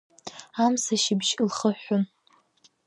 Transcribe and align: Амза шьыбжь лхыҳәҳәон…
Амза 0.63 0.95
шьыбжь 1.03 1.33
лхыҳәҳәон… 1.47 2.03